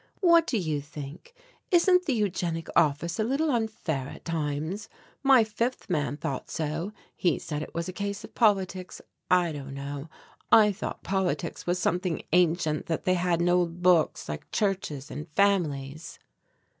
[0.21, 1.35] "What do you think?
[1.69, 4.89] Isn't the Eugenic Office a little unfair at times?
[5.21, 6.91] My fifth man thought so.
[7.15, 8.99] He said it was a case of politics.
[9.29, 10.09] I don't know.
[10.51, 15.29] I thought politics was something ancient that they had in old books like churches and
[15.29, 16.17] families."